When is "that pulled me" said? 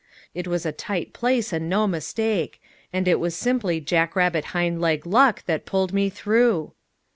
5.45-6.09